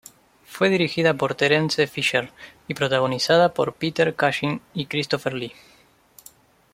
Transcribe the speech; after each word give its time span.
Fue 0.47 0.69
dirigida 0.71 1.13
por 1.13 1.35
Terence 1.35 1.85
Fisher, 1.85 2.31
y 2.67 2.73
protagonizada 2.73 3.53
por 3.53 3.75
Peter 3.75 4.15
Cushing 4.15 4.59
y 4.73 4.87
Christopher 4.87 5.35
Lee. 5.35 5.53